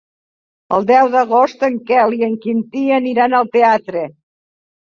El 0.77 0.87
deu 0.91 1.09
d'agost 1.15 1.67
en 1.67 1.77
Quel 1.91 2.17
i 2.21 2.25
en 2.29 2.35
Quintí 2.47 2.83
aniran 2.99 3.39
al 3.43 3.49
teatre. 3.59 4.07